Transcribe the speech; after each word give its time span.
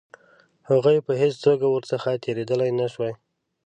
هغوی 0.69 0.97
په 1.07 1.13
هېڅ 1.21 1.35
توګه 1.45 1.65
ورڅخه 1.69 2.11
تېرېدلای 2.23 2.71
نه 2.79 2.87
شوای. 2.93 3.13